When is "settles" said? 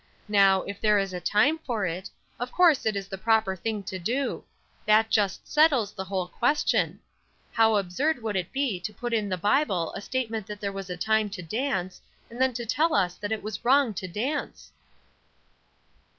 5.47-5.91